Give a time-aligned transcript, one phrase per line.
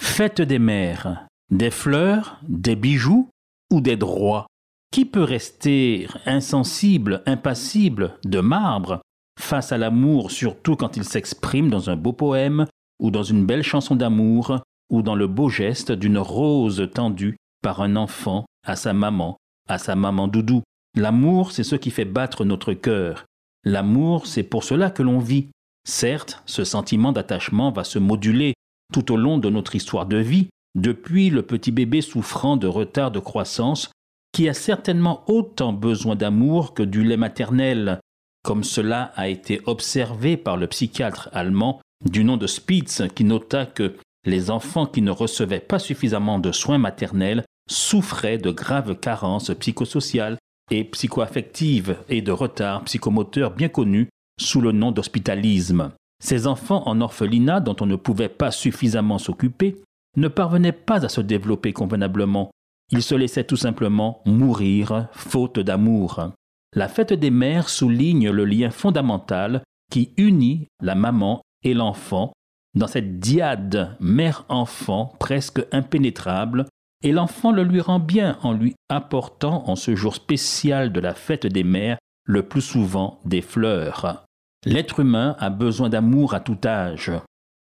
[0.00, 3.28] Fête des mères, des fleurs, des bijoux
[3.72, 4.46] ou des droits
[4.92, 9.00] Qui peut rester insensible, impassible, de marbre
[9.38, 12.66] face à l'amour, surtout quand il s'exprime dans un beau poème
[13.00, 17.82] ou dans une belle chanson d'amour ou dans le beau geste d'une rose tendue par
[17.82, 19.36] un enfant à sa maman,
[19.68, 20.62] à sa maman doudou.
[20.96, 23.24] L'amour, c'est ce qui fait battre notre cœur.
[23.64, 25.48] L'amour, c'est pour cela que l'on vit.
[25.86, 28.54] Certes, ce sentiment d'attachement va se moduler
[28.94, 33.10] tout au long de notre histoire de vie, depuis le petit bébé souffrant de retard
[33.10, 33.90] de croissance,
[34.32, 37.98] qui a certainement autant besoin d'amour que du lait maternel,
[38.44, 43.66] comme cela a été observé par le psychiatre allemand du nom de Spitz, qui nota
[43.66, 49.50] que les enfants qui ne recevaient pas suffisamment de soins maternels souffraient de graves carences
[49.58, 50.38] psychosociales
[50.70, 54.08] et psychoaffectives et de retards psychomoteurs bien connus
[54.40, 55.90] sous le nom d'hospitalisme.
[56.24, 59.82] Ces enfants en orphelinat dont on ne pouvait pas suffisamment s'occuper
[60.16, 62.50] ne parvenaient pas à se développer convenablement.
[62.90, 66.30] Ils se laissaient tout simplement mourir faute d'amour.
[66.74, 72.32] La fête des mères souligne le lien fondamental qui unit la maman et l'enfant
[72.74, 76.64] dans cette diade mère-enfant presque impénétrable,
[77.02, 81.14] et l'enfant le lui rend bien en lui apportant en ce jour spécial de la
[81.14, 84.24] fête des mères le plus souvent des fleurs.
[84.64, 87.12] L'être humain a besoin d'amour à tout âge.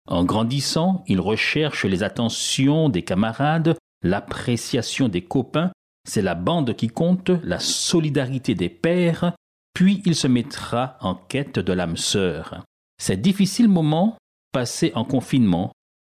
[0.09, 5.73] En grandissant, il recherche les attentions des camarades, l'appréciation des copains,
[6.09, 9.35] c'est la bande qui compte, la solidarité des pères,
[9.75, 12.65] puis il se mettra en quête de l'âme sœur.
[13.01, 14.17] Ces difficiles moments
[14.53, 15.73] passés en confinement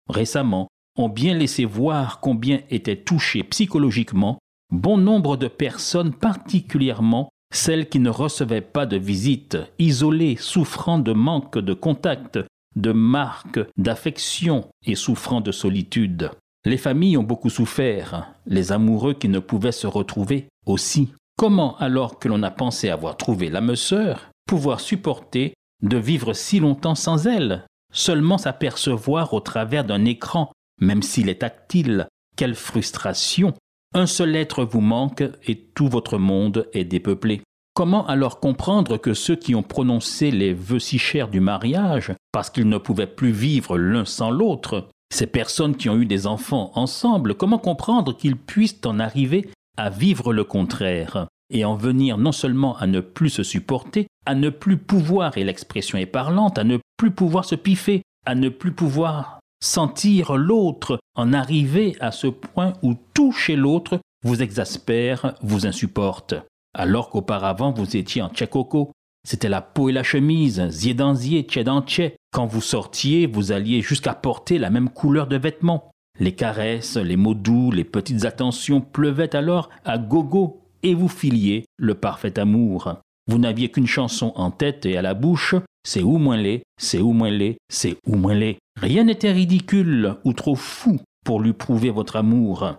[0.08, 4.38] récemment ont bien laissé voir combien étaient touchées psychologiquement
[4.70, 11.12] bon nombre de personnes, particulièrement celles qui ne recevaient pas de visite, isolées, souffrant de
[11.12, 12.38] manque de contact,
[12.76, 16.30] de marque d'affection et souffrant de solitude.
[16.64, 21.12] Les familles ont beaucoup souffert, les amoureux qui ne pouvaient se retrouver aussi.
[21.36, 26.60] Comment, alors que l'on a pensé avoir trouvé l'âme sœur, pouvoir supporter de vivre si
[26.60, 30.50] longtemps sans elle, seulement s'apercevoir au travers d'un écran,
[30.80, 32.08] même s'il est tactile.
[32.36, 33.54] Quelle frustration
[33.96, 37.42] Un seul être vous manque et tout votre monde est dépeuplé.
[37.74, 42.50] Comment alors comprendre que ceux qui ont prononcé les vœux si chers du mariage, parce
[42.50, 46.72] qu'ils ne pouvaient plus vivre l'un sans l'autre, ces personnes qui ont eu des enfants
[46.74, 52.32] ensemble, comment comprendre qu'ils puissent en arriver à vivre le contraire et en venir non
[52.32, 56.64] seulement à ne plus se supporter, à ne plus pouvoir, et l'expression est parlante, à
[56.64, 62.26] ne plus pouvoir se piffer, à ne plus pouvoir sentir l'autre, en arriver à ce
[62.26, 66.34] point où tout chez l'autre vous exaspère, vous insupporte.
[66.74, 68.92] Alors qu'auparavant vous étiez en tchacoco,
[69.26, 71.84] c'était la peau et la chemise, zier dans zier, dans
[72.30, 75.90] Quand vous sortiez, vous alliez jusqu'à porter la même couleur de vêtements.
[76.20, 81.64] Les caresses, les mots doux, les petites attentions pleuvaient alors à gogo et vous filiez
[81.78, 82.96] le parfait amour.
[83.26, 85.54] Vous n'aviez qu'une chanson en tête et à la bouche,
[85.86, 88.58] c'est ou moins laid, c'est ou moins laid, c'est ou moins laid.
[88.80, 92.76] Rien n'était ridicule ou trop fou pour lui prouver votre amour.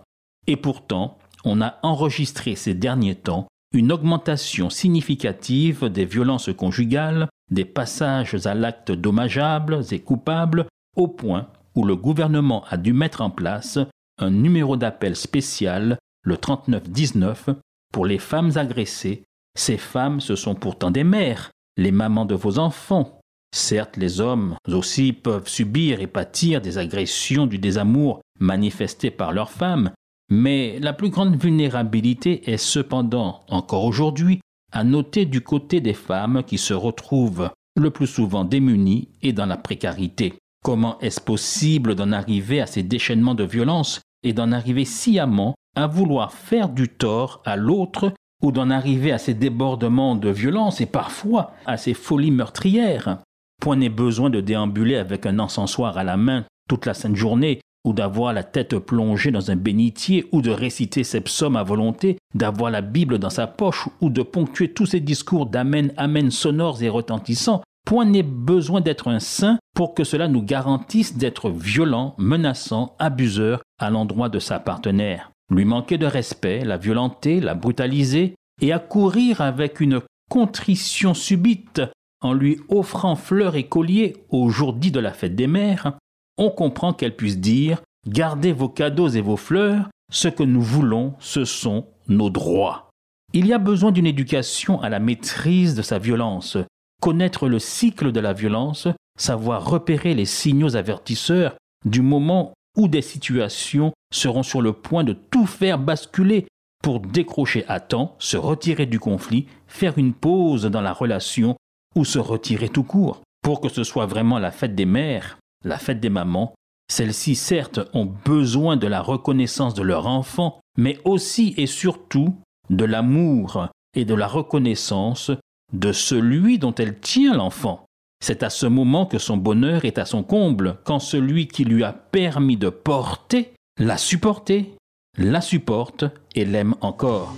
[0.47, 7.65] Et pourtant, on a enregistré ces derniers temps une augmentation significative des violences conjugales, des
[7.65, 13.29] passages à l'acte dommageables et coupables, au point où le gouvernement a dû mettre en
[13.29, 13.79] place
[14.17, 17.49] un numéro d'appel spécial, le 3919,
[17.91, 19.23] pour les femmes agressées.
[19.57, 23.19] Ces femmes, ce sont pourtant des mères, les mamans de vos enfants.
[23.57, 29.49] Certes, les hommes aussi peuvent subir et pâtir des agressions du désamour manifestées par leurs
[29.49, 29.91] femmes,
[30.29, 34.41] mais la plus grande vulnérabilité est cependant, encore aujourd'hui,
[34.73, 39.45] à noter du côté des femmes qui se retrouvent le plus souvent démunies et dans
[39.45, 40.33] la précarité.
[40.61, 45.87] Comment est-ce possible d'en arriver à ces déchaînements de violence et d'en arriver sciemment à
[45.87, 48.11] vouloir faire du tort à l'autre
[48.43, 53.19] ou d'en arriver à ces débordements de violence et parfois à ces folies meurtrières?
[53.61, 57.61] Point n'est besoin de déambuler avec un encensoir à la main toute la sainte journée,
[57.85, 62.17] ou d'avoir la tête plongée dans un bénitier, ou de réciter ses psaumes à volonté,
[62.33, 66.81] d'avoir la Bible dans sa poche, ou de ponctuer tous ses discours d'amen, amen sonores
[66.81, 72.15] et retentissants Point n'est besoin d'être un saint pour que cela nous garantisse d'être violent,
[72.17, 75.29] menaçant, abuseur à l'endroit de sa partenaire.
[75.51, 81.81] Lui manquer de respect, la violenter, la brutaliser, et accourir avec une contrition subite
[82.25, 85.97] en lui offrant fleurs et colliers au jour dit de la fête des mères,
[86.37, 91.13] on comprend qu'elle puisse dire Gardez vos cadeaux et vos fleurs, ce que nous voulons,
[91.19, 92.89] ce sont nos droits.
[93.33, 96.57] Il y a besoin d'une éducation à la maîtrise de sa violence,
[97.01, 98.87] connaître le cycle de la violence,
[99.19, 101.55] savoir repérer les signaux avertisseurs
[101.85, 106.47] du moment où des situations seront sur le point de tout faire basculer
[106.83, 111.55] pour décrocher à temps, se retirer du conflit, faire une pause dans la relation
[111.95, 113.21] ou se retirer tout court.
[113.41, 116.53] Pour que ce soit vraiment la fête des mères, la fête des mamans,
[116.89, 122.35] celles-ci certes ont besoin de la reconnaissance de leur enfant, mais aussi et surtout
[122.69, 125.31] de l'amour et de la reconnaissance
[125.73, 127.85] de celui dont elle tient l'enfant.
[128.23, 131.83] C'est à ce moment que son bonheur est à son comble, quand celui qui lui
[131.83, 134.73] a permis de porter l'a supporté,
[135.17, 137.35] la supporte et l'aime encore.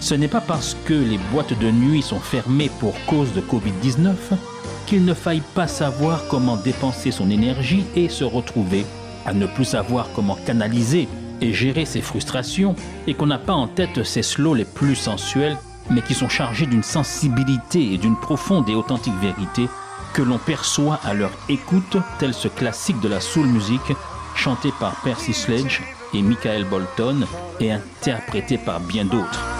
[0.00, 4.14] Ce n'est pas parce que les boîtes de nuit sont fermées pour cause de Covid-19
[4.86, 8.86] qu'il ne faille pas savoir comment dépenser son énergie et se retrouver
[9.26, 11.08] à ne plus savoir comment canaliser
[11.40, 12.74] et gérer ses frustrations
[13.06, 15.58] et qu'on n'a pas en tête ses slows les plus sensuels
[15.90, 19.68] mais qui sont chargés d'une sensibilité et d'une profonde et authentique vérité
[20.14, 23.80] que l'on perçoit à leur écoute, tel ce classique de la soul music
[24.34, 25.82] chanté par Percy Sledge
[26.14, 27.26] et Michael Bolton
[27.60, 29.57] et interprété par bien d'autres.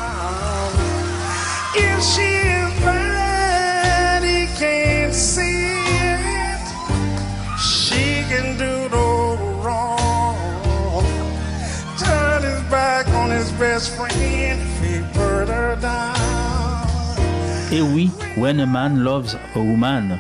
[17.73, 20.19] Et oui, when a man loves a woman,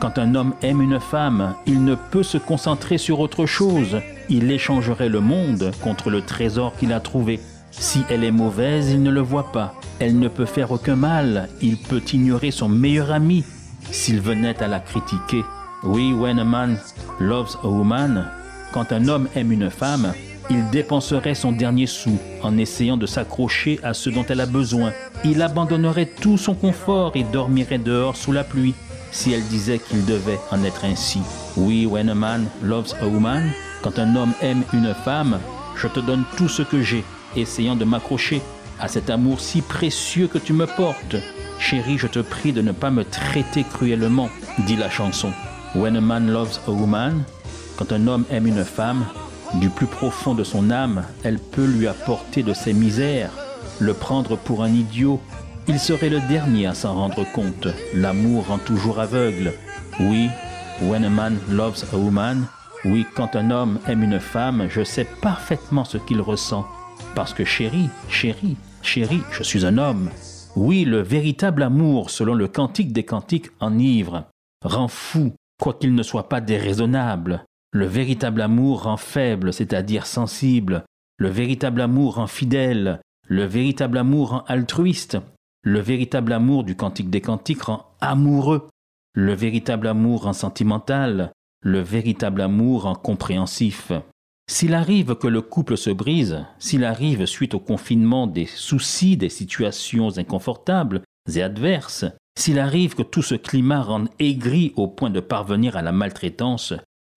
[0.00, 4.00] quand un homme aime une femme, il ne peut se concentrer sur autre chose.
[4.28, 7.38] Il échangerait le monde contre le trésor qu'il a trouvé.
[7.70, 9.74] Si elle est mauvaise, il ne le voit pas.
[9.98, 11.48] Elle ne peut faire aucun mal.
[11.62, 13.44] Il peut ignorer son meilleur ami
[13.90, 15.44] s'il venait à la critiquer.
[15.82, 16.78] Oui, when a man
[17.20, 18.26] loves a woman,
[18.72, 20.12] quand un homme aime une femme,
[20.50, 24.92] il dépenserait son dernier sou en essayant de s'accrocher à ce dont elle a besoin.
[25.24, 28.74] Il abandonnerait tout son confort et dormirait dehors sous la pluie
[29.12, 31.20] si elle disait qu'il devait en être ainsi.
[31.56, 33.50] Oui, when a man loves a woman,
[33.82, 35.38] quand un homme aime une femme,
[35.76, 37.04] je te donne tout ce que j'ai,
[37.36, 38.42] essayant de m'accrocher
[38.78, 41.16] à cet amour si précieux que tu me portes.
[41.58, 44.30] Chérie, je te prie de ne pas me traiter cruellement,
[44.66, 45.32] dit la chanson.
[45.74, 47.22] When a man loves a woman,
[47.76, 49.04] quand un homme aime une femme,
[49.54, 53.30] du plus profond de son âme, elle peut lui apporter de ses misères,
[53.78, 55.20] le prendre pour un idiot.
[55.68, 57.68] Il serait le dernier à s'en rendre compte.
[57.94, 59.52] L'amour rend toujours aveugle.
[60.00, 60.28] Oui,
[60.82, 62.46] when a man loves a woman,
[62.84, 66.66] oui, quand un homme aime une femme, je sais parfaitement ce qu'il ressent.
[67.14, 70.10] Parce que chérie, chérie, chérie, je suis un homme.
[70.56, 74.24] Oui, le véritable amour, selon le cantique des cantiques, enivre,
[74.64, 77.44] rend fou, quoiqu'il ne soit pas déraisonnable.
[77.72, 80.84] Le véritable amour rend faible, c'est-à-dire sensible.
[81.18, 83.00] Le véritable amour rend fidèle.
[83.28, 85.18] Le véritable amour rend altruiste.
[85.62, 88.68] Le véritable amour du Cantique des Cantiques rend amoureux.
[89.14, 91.32] Le véritable amour rend sentimental.
[91.62, 93.92] Le véritable amour rend compréhensif.
[94.52, 99.28] S'il arrive que le couple se brise, s'il arrive suite au confinement des soucis, des
[99.28, 101.02] situations inconfortables
[101.32, 102.04] et adverses,
[102.36, 106.74] s'il arrive que tout ce climat rende aigri au point de parvenir à la maltraitance,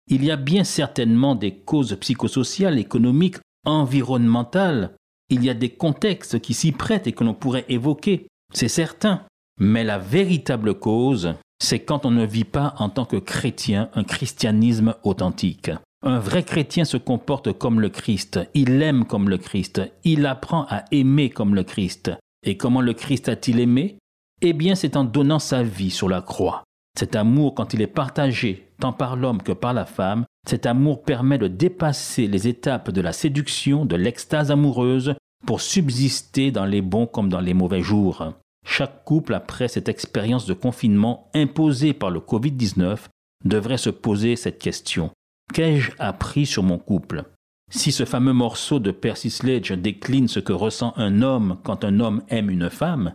[0.09, 4.97] il y a bien certainement des causes psychosociales, économiques, environnementales.
[5.29, 9.23] Il y a des contextes qui s'y prêtent et que l'on pourrait évoquer, c'est certain.
[9.57, 14.03] Mais la véritable cause, c'est quand on ne vit pas en tant que chrétien un
[14.03, 15.71] christianisme authentique.
[16.03, 20.65] Un vrai chrétien se comporte comme le Christ, il aime comme le Christ, il apprend
[20.71, 22.11] à aimer comme le Christ.
[22.43, 23.99] Et comment le Christ a-t-il aimé?
[24.41, 26.65] Eh bien c'est en donnant sa vie sur la croix.
[26.99, 31.03] Cet amour, quand il est partagé tant par l'homme que par la femme, cet amour
[31.03, 35.15] permet de dépasser les étapes de la séduction, de l'extase amoureuse,
[35.47, 38.33] pour subsister dans les bons comme dans les mauvais jours.
[38.67, 43.01] Chaque couple, après cette expérience de confinement imposée par le Covid-19,
[43.45, 45.11] devrait se poser cette question.
[45.53, 47.25] Qu'ai-je appris sur mon couple?
[47.73, 52.01] Si ce fameux morceau de Percy Sledge décline ce que ressent un homme quand un
[52.01, 53.15] homme aime une femme,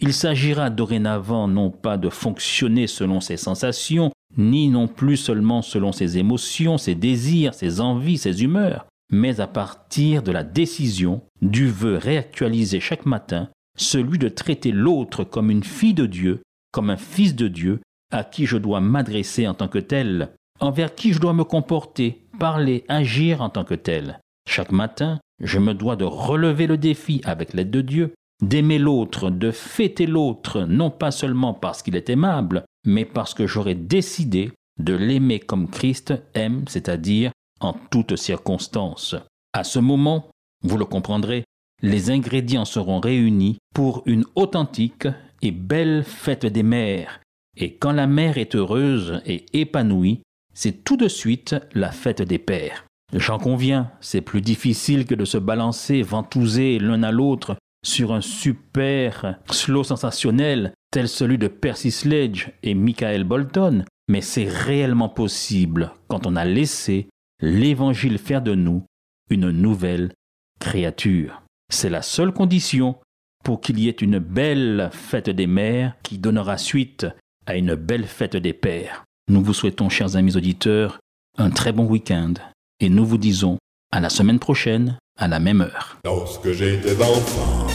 [0.00, 5.92] il s'agira dorénavant non pas de fonctionner selon ses sensations, ni non plus seulement selon
[5.92, 11.66] ses émotions, ses désirs, ses envies, ses humeurs, mais à partir de la décision, du
[11.68, 16.96] vœu réactualisé chaque matin, celui de traiter l'autre comme une fille de Dieu, comme un
[16.96, 20.30] fils de Dieu, à qui je dois m'adresser en tant que tel,
[20.62, 24.20] envers qui je dois me comporter, parler, agir en tant que tel.
[24.48, 29.30] Chaque matin, je me dois de relever le défi avec l'aide de Dieu, d'aimer l'autre,
[29.30, 34.52] de fêter l'autre, non pas seulement parce qu'il est aimable, mais parce que j'aurais décidé
[34.78, 39.16] de l'aimer comme Christ aime, c'est-à-dire en toutes circonstances.
[39.52, 40.30] À ce moment,
[40.62, 41.44] vous le comprendrez,
[41.82, 45.08] les ingrédients seront réunis pour une authentique
[45.42, 47.20] et belle fête des mères.
[47.56, 50.22] Et quand la mère est heureuse et épanouie,
[50.54, 52.84] c'est tout de suite la fête des pères.
[53.12, 58.20] J'en conviens, c'est plus difficile que de se balancer, ventouser l'un à l'autre sur un
[58.20, 65.92] super slow sensationnel tel celui de Percy Sledge et Michael Bolton, mais c'est réellement possible
[66.08, 67.08] quand on a laissé
[67.40, 68.84] l'Évangile faire de nous
[69.30, 70.12] une nouvelle
[70.60, 71.42] créature.
[71.70, 72.96] C'est la seule condition
[73.44, 77.06] pour qu'il y ait une belle fête des mères qui donnera suite
[77.46, 79.04] à une belle fête des pères.
[79.28, 80.98] Nous vous souhaitons, chers amis auditeurs,
[81.38, 82.34] un très bon week-end
[82.80, 83.56] et nous vous disons
[83.92, 85.96] à la semaine prochaine à la même heure.
[86.04, 87.68] Lorsque j'étais enfant,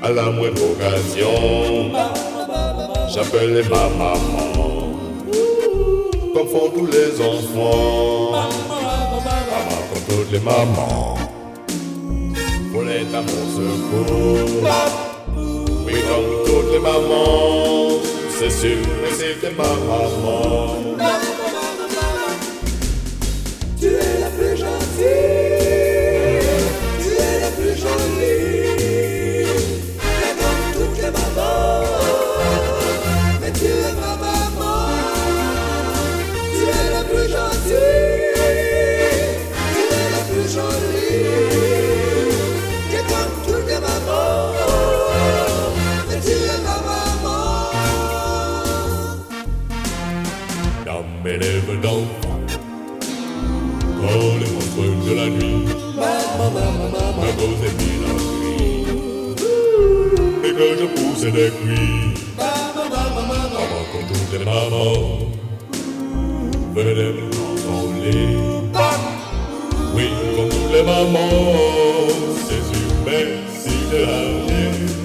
[0.00, 1.90] à la moindre occasion,
[3.12, 4.92] j'appelais ma maman,
[6.32, 11.18] comme font tous les enfants, maman comme toutes les mamans,
[12.72, 14.70] voulait à mon secours,
[15.84, 17.77] oui comme toutes les mamans,
[18.38, 21.47] c'est sûr, mais c'était ma maman.
[51.36, 52.40] Lèvres d'enfant,
[54.00, 55.66] quand les monstres de la nuit
[57.18, 58.06] me causaient mille
[60.42, 65.18] et que je poussais des cris, maman comme toutes les mamans,
[66.74, 68.30] venait me consoler.
[69.94, 72.08] Oui, comme toutes les mamans,
[72.48, 74.97] c'est sûr, merci de la vie.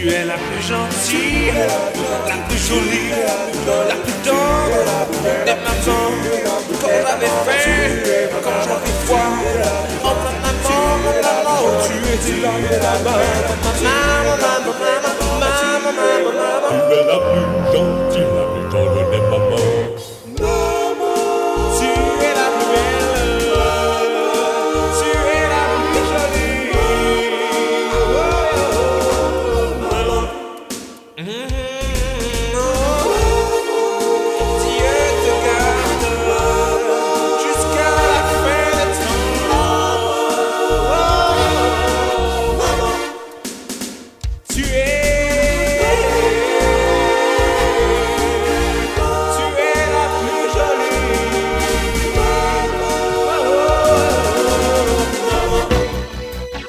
[0.00, 1.52] Tu es la plus gentille,
[2.28, 3.10] la plus jolie,
[3.66, 4.78] la plus tendre
[5.44, 6.14] des mamans.
[6.80, 7.82] Quand j'avais faim,
[8.44, 9.30] quand j'avais froid,
[10.04, 10.82] enfin maman,
[11.20, 11.94] maman, tu
[12.30, 12.52] es là,
[13.02, 13.18] maman,
[13.50, 20.17] maman, maman, maman, maman, maman, Tu es la plus gentille, la plus tendre des mamans.